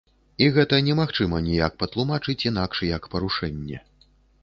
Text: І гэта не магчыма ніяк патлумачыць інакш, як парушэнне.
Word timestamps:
І 0.45 0.45
гэта 0.55 0.79
не 0.87 0.95
магчыма 1.01 1.43
ніяк 1.49 1.77
патлумачыць 1.85 2.39
інакш, 2.53 2.85
як 2.97 3.09
парушэнне. 3.15 3.89